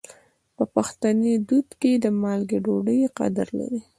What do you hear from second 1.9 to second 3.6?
د مالګې ډوډۍ قدر